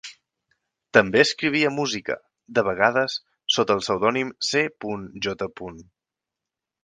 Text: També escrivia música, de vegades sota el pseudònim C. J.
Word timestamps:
També 0.97 1.19
escrivia 1.23 1.71
música, 1.73 2.15
de 2.59 2.63
vegades 2.69 3.19
sota 3.57 3.77
el 3.79 3.83
pseudònim 3.87 4.31
C. 4.49 4.65
J. 5.27 5.51